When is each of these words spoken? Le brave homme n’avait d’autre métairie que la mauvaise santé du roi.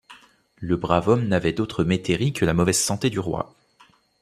Le 0.57 0.77
brave 0.77 1.09
homme 1.09 1.27
n’avait 1.27 1.53
d’autre 1.53 1.83
métairie 1.83 2.33
que 2.33 2.43
la 2.43 2.55
mauvaise 2.55 2.79
santé 2.79 3.11
du 3.11 3.19
roi. 3.19 3.53